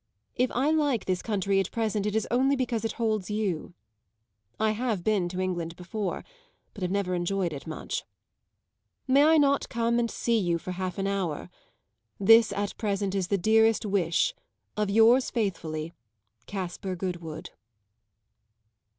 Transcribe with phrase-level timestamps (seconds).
[0.35, 3.75] If I like this country at present it is only because it holds you.
[4.59, 6.23] I have been to England before,
[6.73, 8.03] but have never enjoyed it much.
[9.07, 11.51] May I not come and see you for half an hour?
[12.19, 14.33] This at present is the dearest wish
[14.75, 15.93] of yours faithfully,
[16.47, 17.51] CASPAR GOODWOOD.